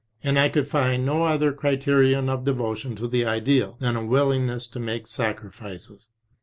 And 0.23 0.39
I 0.39 0.49
could 0.49 0.67
find 0.67 1.05
no 1.05 1.25
other 1.25 1.53
criterion 1.53 2.27
of 2.27 2.43
devotion 2.43 2.95
to 2.95 3.07
the 3.07 3.23
Ideal 3.23 3.77
than 3.79 3.95
a 3.95 4.03
willingness 4.03 4.65
to 4.69 4.79
make 4.79 5.05
sacrifices. 5.05 6.09